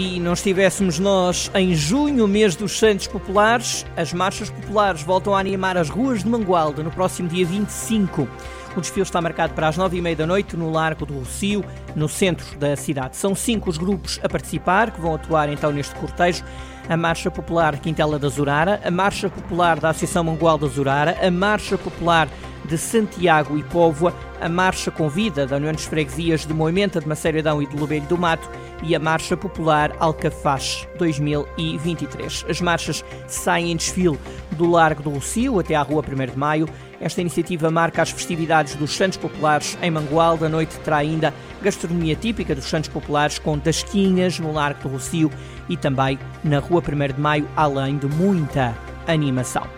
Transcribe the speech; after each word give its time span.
E 0.00 0.20
não 0.20 0.32
estivéssemos 0.32 1.00
nós 1.00 1.50
em 1.52 1.74
junho, 1.74 2.28
mês 2.28 2.54
dos 2.54 2.78
Santos 2.78 3.08
Populares, 3.08 3.84
as 3.96 4.12
marchas 4.12 4.48
populares 4.48 5.02
voltam 5.02 5.34
a 5.34 5.40
animar 5.40 5.76
as 5.76 5.88
ruas 5.88 6.22
de 6.22 6.28
Mangualde 6.28 6.84
no 6.84 6.90
próximo 6.92 7.28
dia 7.28 7.44
25. 7.44 8.28
O 8.76 8.80
desfile 8.80 9.02
está 9.02 9.20
marcado 9.20 9.54
para 9.54 9.66
as 9.66 9.76
nove 9.76 9.96
e 9.96 10.00
meia 10.00 10.14
da 10.14 10.24
noite 10.24 10.56
no 10.56 10.70
Largo 10.70 11.04
do 11.04 11.18
Rocio, 11.18 11.64
no 11.96 12.08
centro 12.08 12.56
da 12.58 12.76
cidade. 12.76 13.16
São 13.16 13.34
cinco 13.34 13.68
os 13.68 13.76
grupos 13.76 14.20
a 14.22 14.28
participar, 14.28 14.92
que 14.92 15.00
vão 15.00 15.16
atuar 15.16 15.48
então 15.48 15.72
neste 15.72 15.96
cortejo. 15.96 16.44
A 16.88 16.96
Marcha 16.96 17.28
Popular 17.28 17.76
Quintela 17.78 18.20
da 18.20 18.28
Zurara, 18.28 18.80
a 18.84 18.92
Marcha 18.92 19.28
Popular 19.28 19.80
da 19.80 19.88
Associação 19.88 20.22
Mangual 20.22 20.58
da 20.58 20.68
Zurara, 20.68 21.18
a 21.20 21.28
Marcha 21.28 21.76
Popular 21.76 22.28
de 22.68 22.76
Santiago 22.76 23.56
e 23.56 23.62
Póvoa, 23.64 24.14
a 24.40 24.48
Marcha 24.48 24.90
Convida 24.90 25.46
da 25.46 25.56
União 25.56 25.72
de 25.72 25.82
Freguesias 25.82 26.46
de 26.46 26.52
Moimenta 26.52 27.00
de 27.00 27.08
Maceiradão 27.08 27.62
e 27.62 27.66
de 27.66 27.76
Lobelho 27.76 28.06
do 28.06 28.18
Mato 28.18 28.48
e 28.82 28.94
a 28.94 28.98
Marcha 28.98 29.36
Popular 29.36 29.96
Alcafaz 29.98 30.86
2023. 30.98 32.44
As 32.48 32.60
marchas 32.60 33.04
saem 33.26 33.72
em 33.72 33.76
desfile 33.76 34.18
do 34.52 34.70
Largo 34.70 35.02
do 35.02 35.10
Rocio 35.10 35.58
até 35.58 35.74
à 35.74 35.82
Rua 35.82 36.04
1 36.06 36.26
de 36.30 36.38
Maio. 36.38 36.68
Esta 37.00 37.20
iniciativa 37.20 37.70
marca 37.70 38.02
as 38.02 38.10
festividades 38.10 38.74
dos 38.74 38.90
Santos 38.94 39.16
Populares 39.18 39.78
em 39.80 39.90
Mangualde. 39.90 40.44
A 40.44 40.48
noite 40.48 40.78
terá 40.80 40.98
ainda 40.98 41.32
gastronomia 41.62 42.14
típica 42.14 42.54
dos 42.54 42.66
Santos 42.66 42.90
Populares 42.90 43.38
com 43.38 43.58
tasquinhas 43.58 44.38
no 44.38 44.52
Largo 44.52 44.82
do 44.82 44.88
Rocio 44.90 45.30
e 45.68 45.76
também 45.76 46.18
na 46.44 46.58
Rua 46.58 46.82
1 46.86 47.14
de 47.14 47.20
Maio, 47.20 47.48
além 47.56 47.96
de 47.96 48.06
muita 48.06 48.76
animação. 49.06 49.77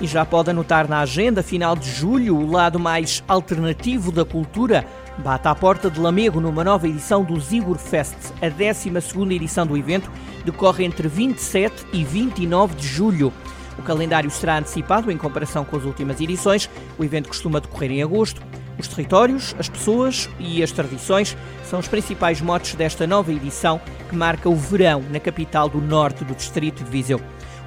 E 0.00 0.06
já 0.06 0.26
pode 0.26 0.50
anotar 0.50 0.88
na 0.88 1.00
agenda, 1.00 1.42
final 1.42 1.74
de 1.74 1.90
julho, 1.90 2.36
o 2.36 2.50
lado 2.50 2.78
mais 2.78 3.24
alternativo 3.26 4.12
da 4.12 4.26
cultura 4.26 4.86
bate 5.18 5.48
à 5.48 5.54
porta 5.54 5.90
de 5.90 5.98
Lamego 5.98 6.38
numa 6.38 6.62
nova 6.62 6.86
edição 6.86 7.24
do 7.24 7.40
Zigor 7.40 7.78
Fest. 7.78 8.14
A 8.42 8.48
12 8.50 8.90
edição 9.34 9.66
do 9.66 9.74
evento 9.74 10.10
decorre 10.44 10.84
entre 10.84 11.08
27 11.08 11.86
e 11.94 12.04
29 12.04 12.74
de 12.74 12.86
julho. 12.86 13.32
O 13.78 13.82
calendário 13.82 14.30
será 14.30 14.58
antecipado 14.58 15.10
em 15.10 15.16
comparação 15.16 15.64
com 15.64 15.76
as 15.76 15.84
últimas 15.84 16.20
edições. 16.20 16.68
O 16.98 17.04
evento 17.04 17.28
costuma 17.28 17.58
decorrer 17.58 17.92
em 17.92 18.02
agosto. 18.02 18.42
Os 18.78 18.88
territórios, 18.88 19.54
as 19.58 19.70
pessoas 19.70 20.28
e 20.38 20.62
as 20.62 20.70
tradições 20.70 21.34
são 21.64 21.78
os 21.78 21.88
principais 21.88 22.42
motes 22.42 22.74
desta 22.74 23.06
nova 23.06 23.32
edição 23.32 23.80
que 24.10 24.14
marca 24.14 24.50
o 24.50 24.54
verão 24.54 25.02
na 25.10 25.18
capital 25.18 25.70
do 25.70 25.80
norte 25.80 26.22
do 26.22 26.34
distrito 26.34 26.84
de 26.84 26.90
Viseu. 26.90 27.18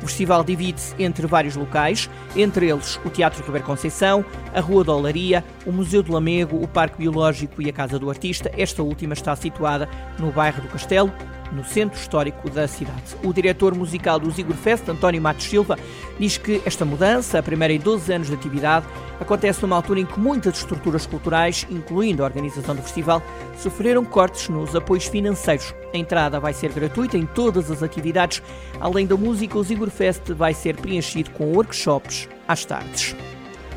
O 0.01 0.07
festival 0.07 0.43
divide-se 0.43 0.95
entre 0.97 1.27
vários 1.27 1.55
locais, 1.55 2.09
entre 2.35 2.69
eles 2.69 2.99
o 3.03 3.09
Teatro 3.09 3.43
Ribeiro 3.43 3.65
Conceição, 3.65 4.23
a 4.53 4.59
Rua 4.59 4.83
da 4.83 4.93
Olaria, 4.93 5.43
o 5.65 5.71
Museu 5.71 6.01
do 6.01 6.13
Lamego, 6.13 6.61
o 6.63 6.67
Parque 6.67 6.99
Biológico 6.99 7.61
e 7.61 7.69
a 7.69 7.73
Casa 7.73 7.99
do 7.99 8.09
Artista. 8.09 8.51
Esta 8.57 8.81
última 8.81 9.13
está 9.13 9.35
situada 9.35 9.89
no 10.17 10.31
bairro 10.31 10.61
do 10.61 10.69
Castelo, 10.69 11.11
no 11.51 11.63
centro 11.63 11.99
histórico 11.99 12.49
da 12.49 12.67
cidade. 12.67 13.15
O 13.23 13.33
diretor 13.33 13.75
musical 13.75 14.19
do 14.19 14.29
Zigor 14.31 14.55
Fest, 14.55 14.87
António 14.87 15.21
Matos 15.21 15.45
Silva, 15.45 15.77
diz 16.19 16.37
que 16.37 16.61
esta 16.65 16.85
mudança, 16.85 17.39
a 17.39 17.43
primeira 17.43 17.73
em 17.73 17.79
12 17.79 18.11
anos 18.11 18.27
de 18.27 18.33
atividade, 18.33 18.85
acontece 19.19 19.61
numa 19.61 19.75
altura 19.75 19.99
em 19.99 20.05
que 20.05 20.19
muitas 20.19 20.57
estruturas 20.57 21.05
culturais, 21.05 21.65
incluindo 21.69 22.23
a 22.23 22.25
organização 22.25 22.75
do 22.75 22.81
festival, 22.81 23.21
sofreram 23.57 24.05
cortes 24.05 24.49
nos 24.49 24.75
apoios 24.75 25.05
financeiros. 25.05 25.73
A 25.93 25.97
entrada 25.97 26.39
vai 26.39 26.53
ser 26.53 26.71
gratuita 26.71 27.17
em 27.17 27.25
todas 27.25 27.71
as 27.71 27.83
atividades. 27.83 28.41
Além 28.79 29.05
da 29.05 29.17
música, 29.17 29.57
o 29.57 29.63
Zigor 29.63 29.89
Fest 29.89 30.29
vai 30.31 30.53
ser 30.53 30.75
preenchido 30.77 31.31
com 31.31 31.51
workshops 31.53 32.29
às 32.47 32.65
tardes. 32.65 33.15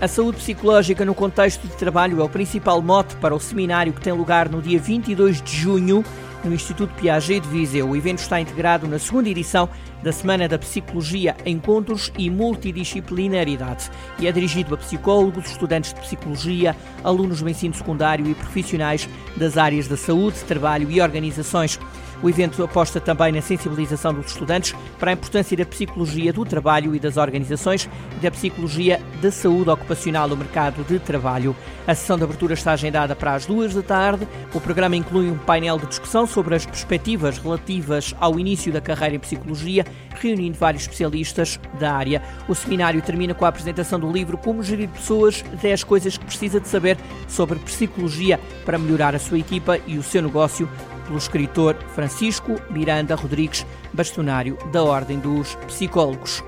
A 0.03 0.09
saúde 0.09 0.39
psicológica 0.39 1.05
no 1.05 1.15
contexto 1.15 1.65
de 1.65 1.77
trabalho 1.77 2.21
é 2.21 2.25
o 2.25 2.29
principal 2.29 2.83
mote 2.83 3.15
para 3.19 3.37
o 3.37 3.39
seminário 3.39 3.93
que 3.93 4.01
tem 4.01 4.13
lugar 4.13 4.49
no 4.49 4.61
dia 4.61 4.77
22 4.77 5.41
de 5.41 5.57
junho 5.57 6.05
no 6.45 6.53
Instituto 6.53 6.93
Piaget 6.95 7.41
de 7.41 7.49
Viseu. 7.49 7.89
O 7.89 7.97
evento 7.97 8.19
está 8.19 8.41
integrado 8.41 8.87
na 8.87 8.99
segunda 8.99 9.29
edição 9.29 9.69
da 10.03 10.13
Semana 10.13 10.49
da 10.49 10.59
Psicologia, 10.59 11.37
Encontros 11.47 12.13
e 12.19 12.29
Multidisciplinaridade 12.29 13.91
e 14.19 14.27
é 14.27 14.33
dirigido 14.33 14.75
a 14.75 14.79
psicólogos, 14.79 15.47
estudantes 15.47 15.95
de 15.95 16.01
psicologia, 16.01 16.77
alunos 17.05 17.41
do 17.41 17.49
ensino 17.49 17.75
secundário 17.75 18.29
e 18.29 18.35
profissionais 18.35 19.09
das 19.37 19.57
áreas 19.57 19.87
da 19.87 19.97
saúde, 19.97 20.39
trabalho 20.45 20.91
e 20.91 21.01
organizações. 21.01 21.79
O 22.23 22.31
evento 22.31 22.63
aposta 22.63 23.01
também 23.01 23.33
na 23.33 23.43
sensibilização 23.43 24.15
dos 24.15 24.27
estudantes 24.27 24.75
para 24.99 25.11
a 25.11 25.15
importância 25.15 25.57
da 25.57 25.67
psicologia 25.67 26.33
do 26.33 26.45
trabalho 26.45 26.95
e 26.95 27.01
das 27.01 27.17
organizações 27.17 27.91
e 28.17 28.21
da 28.23 28.31
psicologia 28.31 29.01
da 29.21 29.33
saúde 29.33 29.71
ocupacional 29.71 30.29
no 30.29 30.37
mercado 30.37 30.85
de 30.85 31.01
trabalho. 31.01 31.57
A 31.85 31.95
sessão 31.97 32.17
de 32.17 32.23
abertura 32.23 32.55
está 32.55 32.73
agendada 32.73 33.17
para 33.17 33.35
as 33.35 33.45
duas 33.45 33.75
da 33.75 33.83
tarde. 33.83 34.29
O 34.55 34.61
programa 34.61 34.95
inclui 34.95 35.29
um 35.29 35.37
painel 35.37 35.79
de 35.79 35.87
discussão 35.87 36.25
sobre 36.25 36.55
as 36.55 36.65
perspectivas 36.65 37.39
relativas 37.39 38.15
ao 38.21 38.39
início 38.39 38.73
da 38.73 38.81
carreira 38.81 39.17
em 39.17 39.19
psicologia, 39.19 39.85
reunindo 40.21 40.57
vários 40.57 40.83
especialistas 40.83 41.59
da 41.81 41.93
área. 41.93 42.23
O 42.49 42.55
seminário 42.55 43.03
termina 43.03 43.35
com 43.35 43.45
a 43.45 43.49
apresentação 43.49 43.99
do 43.99 44.13
livro 44.13 44.39
Como 44.39 44.63
Gerir 44.63 44.89
Pessoas 44.91 45.43
10 45.61 45.83
Coisas 45.83 46.17
que 46.17 46.25
Precisa 46.25 46.61
de 46.61 46.69
Saber 46.69 46.97
sobre 47.27 47.59
Psicologia 47.59 48.39
para 48.65 48.79
melhorar 48.79 49.17
a 49.17 49.19
sua 49.19 49.39
equipa 49.39 49.79
e 49.87 49.99
o 49.99 50.03
seu 50.05 50.23
negócio 50.23 50.69
pelo 51.03 51.19
escritor 51.19 51.77
Francisco 51.95 52.57
Miranda 52.71 53.15
Rodrigues, 53.15 53.67
bastonário 53.93 54.57
da 54.73 54.83
Ordem 54.83 55.19
dos 55.19 55.55
Psicólogos. 55.67 56.43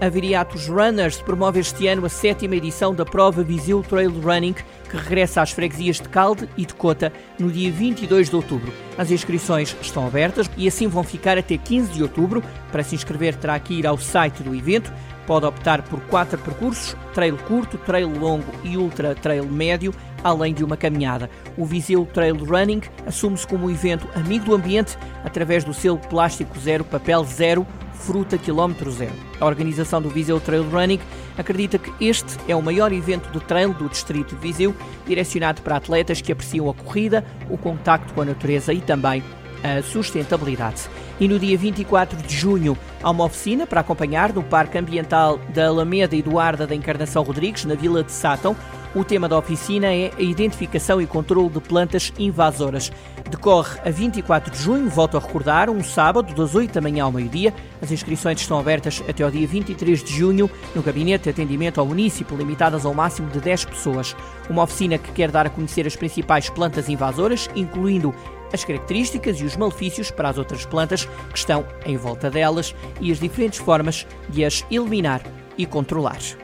A 0.00 0.08
Viriatos 0.08 0.66
Runners 0.66 1.22
promove 1.22 1.60
este 1.60 1.86
ano 1.86 2.04
a 2.04 2.08
sétima 2.08 2.56
edição 2.56 2.94
da 2.94 3.04
prova 3.04 3.42
Viseu 3.42 3.82
Trail 3.82 4.10
Running, 4.10 4.54
que 4.90 4.96
regressa 4.96 5.40
às 5.40 5.52
freguesias 5.52 6.00
de 6.00 6.08
Calde 6.08 6.48
e 6.56 6.66
de 6.66 6.74
Cota 6.74 7.12
no 7.38 7.50
dia 7.50 7.70
22 7.70 8.28
de 8.28 8.36
outubro. 8.36 8.72
As 8.98 9.10
inscrições 9.10 9.74
estão 9.80 10.06
abertas 10.06 10.50
e 10.56 10.68
assim 10.68 10.88
vão 10.88 11.04
ficar 11.04 11.38
até 11.38 11.56
15 11.56 11.92
de 11.92 12.02
outubro. 12.02 12.42
Para 12.70 12.82
se 12.82 12.94
inscrever, 12.94 13.36
terá 13.36 13.58
que 13.58 13.74
ir 13.74 13.86
ao 13.86 13.96
site 13.96 14.42
do 14.42 14.54
evento. 14.54 14.92
Pode 15.26 15.46
optar 15.46 15.80
por 15.82 16.00
quatro 16.02 16.38
percursos: 16.38 16.96
trail 17.14 17.38
curto, 17.38 17.78
trail 17.78 18.08
longo 18.08 18.52
e 18.62 18.76
ultra 18.76 19.14
trail 19.14 19.46
médio 19.46 19.94
além 20.24 20.54
de 20.54 20.64
uma 20.64 20.76
caminhada. 20.76 21.30
O 21.56 21.66
Viseu 21.66 22.04
Trail 22.06 22.34
Running 22.34 22.80
assume-se 23.06 23.46
como 23.46 23.66
um 23.66 23.70
evento 23.70 24.08
amigo 24.16 24.46
do 24.46 24.54
ambiente 24.54 24.98
através 25.22 25.62
do 25.62 25.74
selo 25.74 25.98
Plástico 25.98 26.58
Zero, 26.58 26.82
Papel 26.82 27.22
Zero, 27.24 27.66
Fruta 27.92 28.36
Quilómetro 28.36 28.90
Zero. 28.90 29.14
A 29.40 29.46
organização 29.46 30.00
do 30.00 30.08
Viseu 30.08 30.40
Trail 30.40 30.68
Running 30.68 31.00
acredita 31.38 31.78
que 31.78 31.92
este 32.04 32.36
é 32.48 32.56
o 32.56 32.62
maior 32.62 32.92
evento 32.92 33.30
de 33.30 33.40
trail 33.44 33.72
do 33.72 33.88
distrito 33.88 34.34
de 34.34 34.40
Viseu, 34.40 34.74
direcionado 35.06 35.62
para 35.62 35.76
atletas 35.76 36.20
que 36.20 36.32
apreciam 36.32 36.68
a 36.68 36.74
corrida, 36.74 37.24
o 37.48 37.56
contacto 37.56 38.12
com 38.14 38.22
a 38.22 38.24
natureza 38.24 38.72
e 38.72 38.80
também 38.80 39.22
a 39.64 39.82
sustentabilidade. 39.82 40.82
E 41.18 41.26
no 41.26 41.38
dia 41.38 41.56
24 41.56 42.20
de 42.22 42.36
junho 42.36 42.76
há 43.02 43.10
uma 43.10 43.24
oficina 43.24 43.66
para 43.66 43.80
acompanhar 43.80 44.32
no 44.32 44.42
Parque 44.42 44.76
Ambiental 44.76 45.38
da 45.54 45.68
Alameda 45.68 46.14
Eduarda 46.14 46.66
da 46.66 46.74
Encarnação 46.74 47.22
Rodrigues, 47.22 47.64
na 47.64 47.74
Vila 47.74 48.02
de 48.02 48.12
Sátão. 48.12 48.54
O 48.94 49.02
tema 49.02 49.28
da 49.28 49.36
oficina 49.36 49.92
é 49.92 50.12
a 50.16 50.22
identificação 50.22 51.02
e 51.02 51.06
controle 51.06 51.48
de 51.48 51.60
plantas 51.60 52.12
invasoras. 52.16 52.92
Decorre 53.28 53.80
a 53.84 53.90
24 53.90 54.52
de 54.52 54.58
junho, 54.62 54.88
volto 54.88 55.16
a 55.16 55.20
recordar, 55.20 55.68
um 55.68 55.82
sábado, 55.82 56.32
das 56.32 56.54
8 56.54 56.74
da 56.74 56.80
manhã 56.80 57.02
ao 57.02 57.10
meio-dia. 57.10 57.52
As 57.82 57.90
inscrições 57.90 58.40
estão 58.40 58.56
abertas 58.56 59.02
até 59.08 59.24
ao 59.24 59.32
dia 59.32 59.48
23 59.48 60.04
de 60.04 60.16
junho 60.16 60.48
no 60.76 60.82
Gabinete 60.82 61.24
de 61.24 61.30
Atendimento 61.30 61.80
ao 61.80 61.86
Município, 61.86 62.36
limitadas 62.36 62.86
ao 62.86 62.94
máximo 62.94 63.28
de 63.30 63.40
10 63.40 63.64
pessoas. 63.64 64.14
Uma 64.48 64.62
oficina 64.62 64.96
que 64.96 65.10
quer 65.10 65.28
dar 65.28 65.46
a 65.46 65.50
conhecer 65.50 65.88
as 65.88 65.96
principais 65.96 66.48
plantas 66.48 66.88
invasoras, 66.88 67.50
incluindo 67.56 68.14
as 68.52 68.64
características 68.64 69.40
e 69.40 69.44
os 69.44 69.56
malefícios 69.56 70.12
para 70.12 70.28
as 70.28 70.38
outras 70.38 70.64
plantas 70.64 71.06
que 71.32 71.38
estão 71.38 71.66
em 71.84 71.96
volta 71.96 72.30
delas 72.30 72.72
e 73.00 73.10
as 73.10 73.18
diferentes 73.18 73.58
formas 73.58 74.06
de 74.28 74.44
as 74.44 74.64
eliminar 74.70 75.20
e 75.58 75.66
controlar. 75.66 76.43